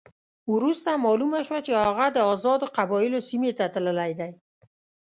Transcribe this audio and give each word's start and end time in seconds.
وروسته 0.53 1.01
معلومه 1.05 1.39
شوه 1.47 1.59
چې 1.67 1.73
هغه 1.85 2.05
د 2.11 2.17
آزادو 2.33 2.67
قبایلو 2.77 3.19
سیمې 3.29 3.51
ته 3.57 3.65
تللی 3.73 4.11
دی. 4.19 4.31